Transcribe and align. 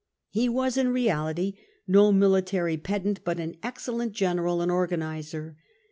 He 0.31 0.49
was 0.49 0.77
in 0.77 0.87
reality 0.89 1.59
no 1.87 2.11
military 2.11 2.75
pedant 2.75 3.23
but 3.23 3.39
an 3.39 3.57
excellent 3.61 4.13
general 4.13 4.59
and 4.63 4.71
organiser. 4.71 5.57